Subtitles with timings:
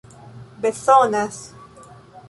[0.61, 1.37] bezonas